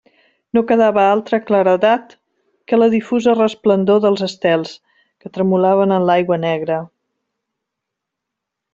[0.57, 2.15] No quedava altra claredat
[2.71, 4.75] que la difusa resplendor dels estels,
[5.23, 6.83] que tremolaven en l'aigua negra.